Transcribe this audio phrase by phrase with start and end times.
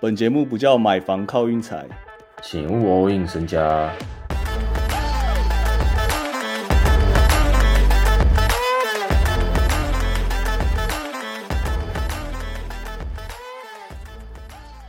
[0.00, 1.86] 本节目不叫买房靠运财，
[2.42, 3.92] 请勿 all in 身家。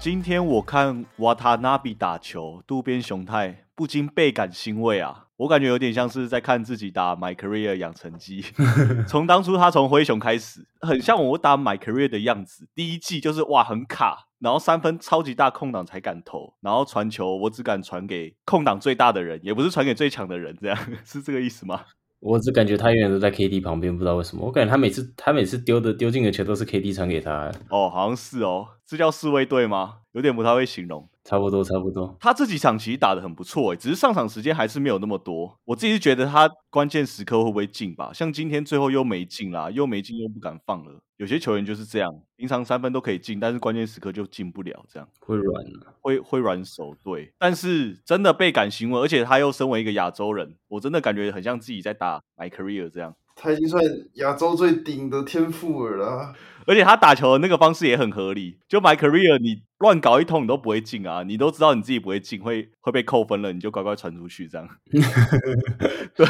[0.00, 5.26] 今天我看瓦塔纳比打球，渡边雄太不禁倍感欣慰啊！
[5.36, 8.42] 我感觉有点像是在看自己打 My Career 养成记。
[9.06, 12.66] 从当初他从灰熊开始，很像我打 My Career 的样子。
[12.74, 21.84] 第一季就是哇很卡，然后三分超级大空档才敢投，然后传球我只敢传给空档最大的人，也不是传给最强的人，这样 是这个意思吗？
[22.20, 24.44] 我只感觉他永远都在 KD 旁边，不知道为什么。
[24.44, 27.50] 我感觉他每次他每次丢的丢进的球都是 KD 传给他。
[27.70, 30.00] 哦，好像是哦，这叫四卫队吗？
[30.12, 31.08] 有点不太会形容。
[31.30, 32.16] 差不多，差不多。
[32.18, 35.56] 他这几场其实打的很不错，只是上场时间还是没有那么多。
[35.64, 38.10] 我自己是觉得他关键时刻会不会进吧？
[38.12, 41.00] 像今天最后又没进啦，又没进又不敢放了。
[41.18, 45.64] 有些球员就是这样，平常三分都可以进，但是关键时刻就进不了，这样会软，
[46.00, 46.96] 会会软手。
[47.04, 53.14] 对，但是真的倍感欣慰，而且他又身为一个亚洲人，我真的感觉很像自己在打 My Career 这样。
[53.36, 53.82] 他已经算
[54.14, 56.34] 亚洲最顶的天赋了，
[56.66, 58.58] 而且他打球的那个方式也很合理。
[58.68, 61.22] 就 My Career，你乱搞一通，你都不会进啊！
[61.22, 64.68] 你都知道你自己不会进，会会被扣分了，你就乖乖传出去这样。
[66.14, 66.26] 对，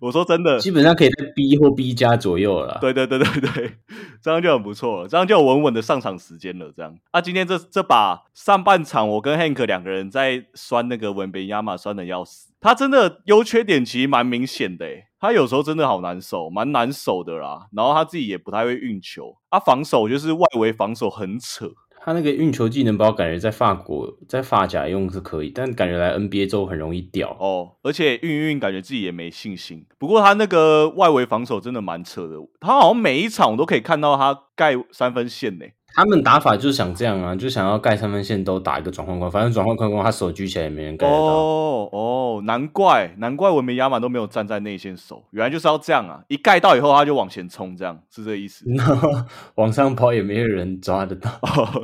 [0.00, 2.78] 我说真的，基本上可以在 B 或 B 加左右了。
[2.80, 3.78] 对对对对对，
[4.20, 6.72] 这样就很不错了，这样就稳稳的上场时间了。
[6.76, 12.52] 这样啊，今天这这把上半场，我跟 Hank 两个人在酸那个文本亚马，酸的要死。
[12.60, 14.86] 他真的优缺点其实蛮明显的，
[15.18, 17.68] 他有时候真的好难守，蛮难守的啦。
[17.72, 21.70] 然后他自己也不太会运球，他防守就是外围防守很扯。
[22.04, 27.76] 他那个运球技能，包感觉在法国在法甲用是可以，但感觉来 NBA 之后很容易掉哦。
[27.82, 29.86] 而且运运感觉自己也没信心。
[29.98, 35.66] 不过他那个外围防守真的蛮扯的，他好像每一场我都可以看到他盖三分线呢。
[35.94, 41.18] 他们打法就是想这样啊，就想要盖三分线都打一个转换框，反正转换框框他手举起来也没人盖得到。
[41.18, 46.22] 哦哦，难怪难怪文明亚马都没有站在内线守，原来就是要这样啊！
[46.28, 48.64] 一盖到以后他就往前冲，这样是这意思。
[49.56, 51.30] 往上跑也没有人抓得到。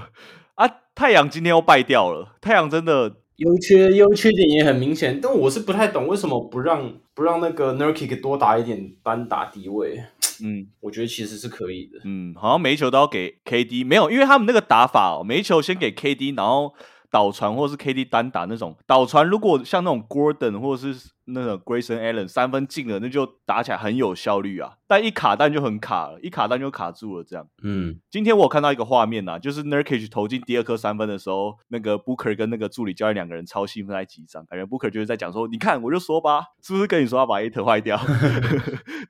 [0.55, 10.03] 啊，太阳今天又败掉了，太阳真的优缺优缺点也很明显，但我是不太懂为什么不让不让那个 Nurkic 多打一点单打低位。
[10.45, 11.99] 嗯，我觉得其实是可以的。
[12.05, 16.75] 嗯，好像每一球都要给 KD，没有，因为他们那个打法哦，每一球先给 KD，然后
[17.11, 21.11] 倒传或是 KD 单打那种倒传，如果像那种 Gordon 或者是。
[21.29, 24.73] 那个 Grayson Allen 三分进了，那就打起来很有效率啊。
[24.87, 27.25] 但一卡弹就很卡了，一卡弹就卡住了。
[27.25, 37.97] 这样，嗯，今天我看到一个画面呐，就是 Nurkic 投进第二颗三分的时候，那个 Booker 跟那个助理教练两个人超兴奋在击掌，感觉 Booker 就是在讲说：“你看，我就说吧，是不是跟你说要把 A 特坏掉？”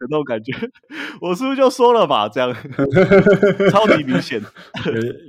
[0.00, 0.53] 有那种感觉，
[1.21, 2.29] 我是不是就说了嘛？
[2.29, 2.53] 这样
[3.71, 4.43] 超级明显，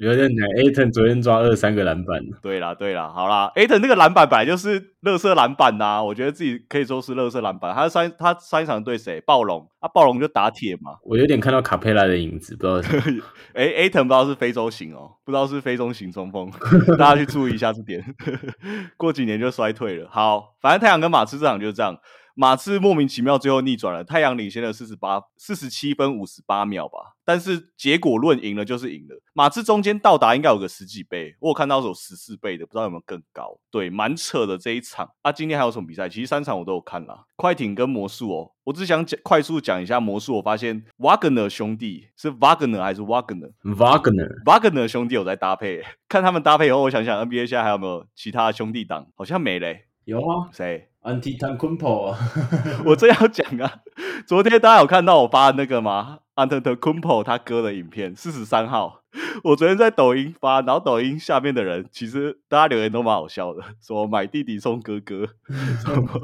[0.02, 0.50] 有有点难。
[0.58, 6.79] A 特昨天抓二三个篮板，对啦对啦，好啦，A 特那个篮板本来就是乐色篮板呐，我觉得自己可以。
[6.80, 9.20] 可以说是乐色篮板，他上他上一场对谁？
[9.22, 10.94] 暴龙啊，暴龙就打铁嘛。
[11.04, 13.22] 我有点看到卡佩拉的影子，不知道。
[13.54, 16.50] 哎，A 腾不知道是非洲型哦，不知道是非洲型中锋，
[16.98, 18.02] 大家去注意一下这点。
[18.96, 20.08] 过几年就衰退了。
[20.10, 21.94] 好，反正太阳跟马刺这场就是这样。
[22.40, 27.18] 马刺莫名其妙最后逆转了，太阳领先了四十八、四十七分五十八秒吧。
[27.26, 29.22] 但是结果论赢了就是赢了。
[29.34, 33.60] 马刺中间到达应该有个十几倍，我有看到是有十四倍的，不知道有没有更高。
[33.70, 35.12] 对，蛮扯的这一场。
[35.22, 36.08] 啊，今天还有什么比赛？
[36.08, 37.26] 其实三场我都有看啦。
[37.36, 40.38] 快艇跟魔术哦，我只想讲快速讲一下魔术。
[40.38, 45.84] 我发现 Wagner 兄弟是 Wagner 还是 Wagner？Wagner，Wagner 兄弟有在搭配。
[46.08, 49.08] 看他们搭配以后，我想想 NBA 现在还有没有其他兄弟档？
[49.16, 49.88] 好像没嘞。
[50.06, 50.89] 有啊，谁？
[51.02, 52.14] 安提坦昆普，
[52.86, 53.80] 我正要讲啊。
[54.28, 59.02] 昨天大家有看到我发那个吗？？Anton Kumpo 他哥的影片，四十三号。
[59.46, 65.26] 我昨天在抖音发，然后抖音下面的人其实大家留言都蛮好笑的，说买弟弟送哥哥
[65.84, 66.22] 什么，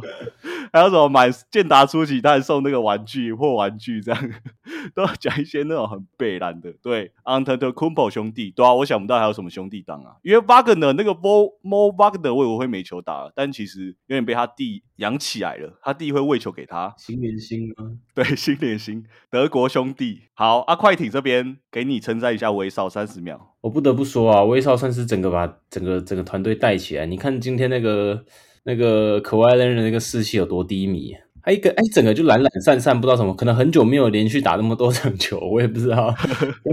[0.76, 4.30] 还有什么买健达初级蛋送那个玩具或玩具这样，
[4.94, 6.74] 都要讲一些那种很背烂的。
[6.84, 16.94] 对，安特特昆普兄弟，对啊，我想不到还有什么兄弟档啊，因为 Wagner 那个 Mo Mo Wagner 为我会没球打，但其实有点被他弟养起来了，他弟会喂球给他。
[16.98, 17.94] 新连心吗？
[18.14, 20.24] 对，新连心，德国兄弟。
[20.34, 23.56] 好，阿快艇这边给你称赞一下威少三十秒。
[23.62, 27.06] 我不得不说啊，威少算是整个把整个整个团队带起来。
[27.06, 28.26] 你看今天那个
[28.66, 31.16] 那个可外人的那个士气有多低迷。
[31.48, 36.12] 他一个哎，整个就懒懒散散，不知道什么，可能很久没有连续打那么多 场球，我也不知道。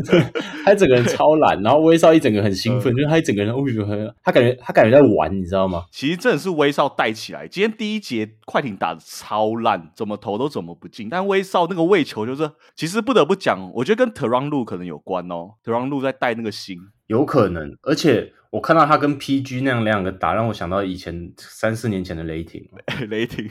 [0.64, 5.84] 他整个人超懒，然后威少一整个很兴奋，就是他一整个人，我觉得他感觉他感觉在玩，你知道吗？
[5.90, 7.46] 其实真的是威少带起来。
[7.46, 11.10] 今天第一节快艇打的超烂，怎么投都怎么不进。
[11.10, 15.50] 但威少那个喂球，就是其实不得不讲，我觉得跟特朗路可能有关哦。
[15.62, 16.78] 特朗路在带那个心，
[17.08, 17.76] 有可能。
[17.82, 22.62] 而且我看到他跟 PG 那样两个打，让我想到以前三四年前的雷霆。
[23.08, 23.48] 雷霆，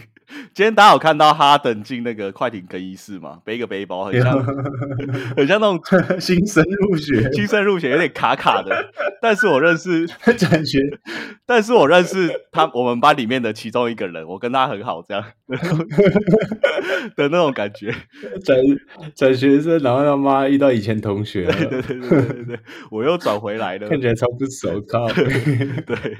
[0.53, 3.39] 今天大家有看到哈登进那个快艇更衣室吗？
[3.43, 4.39] 背个背包，很像
[5.35, 5.81] 很像那种
[6.21, 8.91] 新生入学，新生入学有点卡卡的。
[9.19, 10.05] 但是我认识
[10.37, 10.77] 转学，
[11.47, 15.23] 但是我认识他，我们班里面的其中一个人，我跟他很好，这样
[17.15, 17.91] 的那种感觉。
[18.45, 18.59] 转
[19.15, 22.59] 转学生，然后他妈遇到以前同学，对对对对对对，
[22.91, 25.07] 我又转回来了，看起来超不熟靠。
[25.87, 26.17] 对，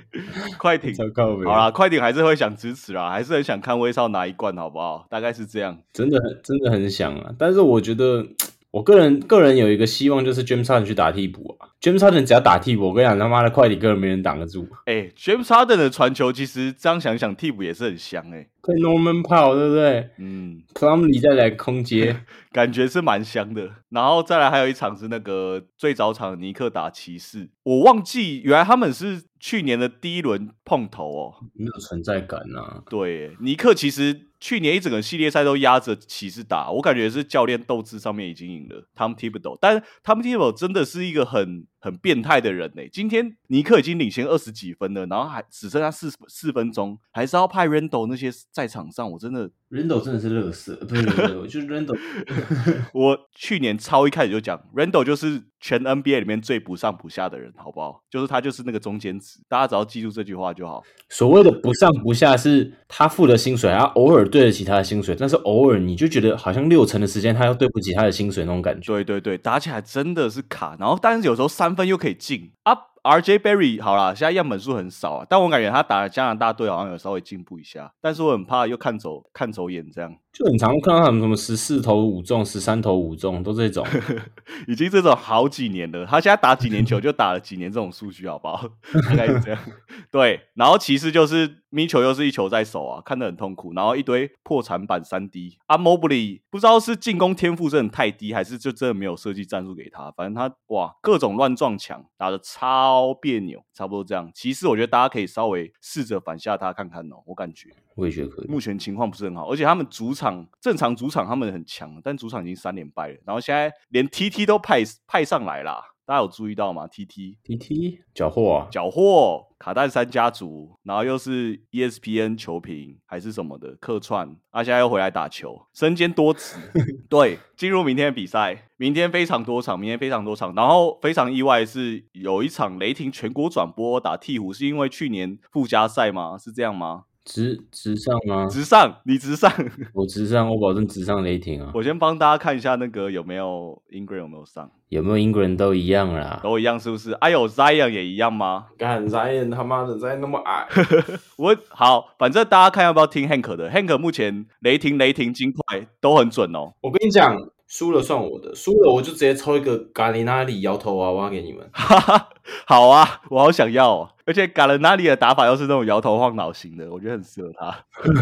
[0.57, 5.05] 快艇靠好啦，快艇还是会想支持啦，还是很想看威少拿一冠，好不好？
[5.09, 7.31] 大概是这样，真的很真的很想啊。
[7.37, 8.25] 但是我觉得，
[8.71, 11.67] 我个人个人有一个希望，就是 James Harden 去打替补啊。
[11.81, 14.65] James Harden 只要打替补，我跟你讲，他妈的快艇根本没人挡得住。
[14.85, 18.47] 哎，James Harden 的传球其实这样想想，替补也是很香哎。
[18.61, 20.09] 可以 Norman Powell 对不对？
[20.19, 22.21] 嗯，Plumlee 再来空接，
[22.53, 23.69] 感觉是蛮香的。
[23.89, 32.83] 然后再来还有一场是那个最早场尼克打骑士，我忘记原来他们是去年的第一轮碰头哦，没有存在感啊。
[32.89, 41.65] 对，尼克其实去年一整个系列赛都压着骑士打，我感觉是教练斗志上面已经赢了 Tom Thibodeau，但是 Tom Thibodeau 真的是一个很。
[41.83, 42.87] 很变态的人呢。
[42.93, 49.11] 今天尼克已经领先二十几分了，然后还只剩下四四分钟，还是要派 Randle 那些在场上。
[49.13, 51.97] 我真的 Randle 真的是乐色，不是不是，就是 Randle。
[52.93, 58.03] 我去年超一开始就讲，Randle 就是全 NBA 里面最不上不下的人，好不好？
[58.09, 60.83] 就是他就是那个中间值，大家只要记住这句话就好。
[61.09, 68.93] 所谓的不上不下，是他付的薪水，他偶尔对得起他的薪水，但是偶尔你就觉得好像六成的时间他要对不起他的薪水那种感觉。
[68.93, 71.71] 对对对，打起来真的是卡，然后但是有时候三。
[71.71, 80.15] 分又可以进啊！RJ Berry 好了，现在样本数很少啊，但我感觉他打加拿大队好像有稍微进步一下，但是我很怕又看走看走眼这样。
[80.33, 83.85] 就很常看到他们什么十四投五中、十三投五中，都这种，
[84.65, 86.05] 已经这种好几年了。
[86.05, 88.65] 他现在打几年球就打了几年这种数据，好不好？
[89.09, 89.59] 大概是这样。
[90.09, 93.73] 对，然后其实就是咪球又是一球在手啊，看得很痛苦。
[93.73, 100.09] 然后一堆破产版三 D 啊，Mobley 不知道是进攻天赋真的太低，还是就真的没有设计战术给他。
[100.11, 104.31] 反正他哇，各种乱撞墙，打的超别扭，差不多这样。
[104.33, 107.69] 其实我觉得大家可以稍微试着反下他看看哦，我感觉。
[107.95, 108.47] 我也觉得可以。
[108.47, 113.17] 目前情况不是很好，而且他们主场正常主场他们很强，但主场已经三连败了。
[113.25, 126.55] 然后现在连 TT 都派派上来啦，大家有注意到吗？TT TT 缴获啊，缴获卡戴珊家族，然后又是 ESPN 球评还是什么的客串，啊，现在又回来打球，身兼多职。
[127.07, 130.55] 对，进入明天的比赛，明天非常多场，明天非常多场。
[130.55, 136.37] 然后非常意外是有一场雷霆全国转播打鹈鹕，是因为去年附加赛吗？
[136.37, 137.03] 是这样吗？
[137.23, 138.47] 直直上吗？
[138.47, 139.51] 直上，你直上，
[139.93, 141.71] 我直上，我保证直上雷霆啊！
[141.73, 147.11] 我先帮大家看一下那个有没有 Ingram 有没有上，有没有 Ingram 都一样啦，都一样是不是？
[147.13, 148.65] 哎呦 Zion 也一样吗？
[148.77, 150.67] 干 Zion 他妈的 Zion 那么矮，
[151.37, 156.73] 我好，反正大家看要不要听 Hank 的，Hank 目前雷霆、雷霆金块都很准哦。
[156.81, 157.37] 我跟你讲，
[157.67, 161.69] 输了算我的，输了我就直接抽一个咖喱那里摇头娃娃给你们。
[162.65, 164.09] 好啊，我好想要。
[164.31, 167.69] 而且嘎伦纳里的打法又是那种摇头晃脑型的，我觉得很适合他。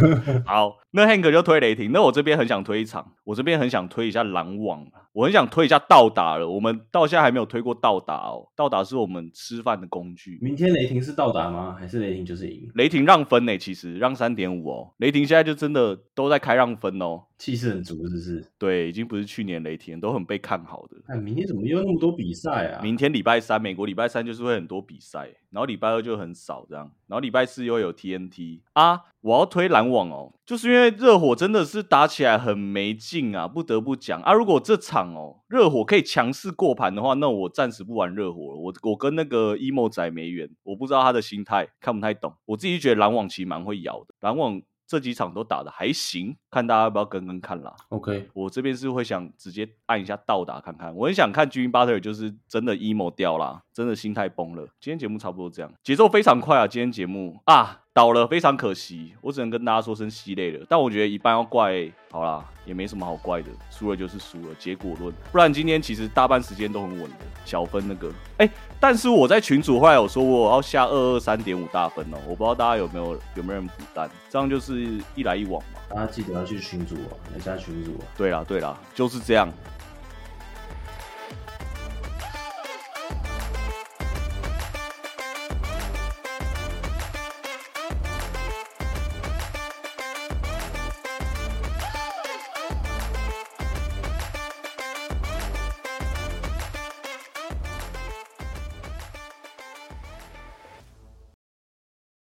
[0.44, 1.92] 好，那 Hank 就推雷霆。
[1.92, 4.84] 那我这边很想推一场，我这边很想推一下篮网
[5.14, 6.50] 我很想推一下倒打了。
[6.50, 8.48] 我们到现在还没有推过倒打哦。
[8.56, 10.40] 倒打是我们吃饭的工具。
[10.42, 11.76] 明天雷霆是倒打吗？
[11.80, 12.68] 还是雷霆就是赢？
[12.74, 13.56] 雷霆让分呢？
[13.56, 14.94] 其实让三点五哦。
[14.98, 18.44] 雷霆现在就真的都在开让分哦，气势很足，是不是？
[18.58, 20.98] 对，已经不是去年雷霆都很被看好的。
[21.08, 22.82] 哎，明天怎么又那么多比赛啊？
[22.82, 26.92] 明天礼拜三，美国礼拜三就是会很多比赛，然后礼拜二就很少这样。
[27.08, 34.34] 然后礼拜四又有 TNT 啊，我要推篮网哦，就是因为热火真的是打起来很没劲啊，不得不讲啊。
[34.34, 38.58] 如果这场哦，热火可以强势过盘的话，那我暂时不玩热火了。
[38.58, 42.34] 我我跟那个 emo 仔没缘，我不知道他的心态，看不太懂。
[42.46, 44.62] 我自己觉得篮网其实蛮会咬的，篮网。
[44.90, 47.76] 这几场都打的还行，看大家要不要跟跟看啦。
[47.90, 54.64] OK，我这边是会想直接按一下倒打看看，我很想看 Jimmy Butler 就是真的 emo 掉啦，真的心态崩了。
[54.82, 56.66] 今天节目差不多这样，节奏非常快啊！
[56.66, 57.82] 今天节目啊。
[57.92, 60.66] 倒了，非常可惜，我只能跟大家说声稀累了。
[60.70, 65.14] 但我觉得一半要怪，好啦，也没什么好怪的，输了就是输了，结果论。
[65.32, 75.80] 不然今天其实大半时间都很稳的，小分那个，哎，但是我在群主后来有说我要下二二三点五大分哦，我不知道大家有没有有没有人补单，这样就是一来一往嘛。
[75.90, 77.98] 大家记得要去群主哦，来加群组。
[78.16, 79.52] 对啦对啦，就是这样。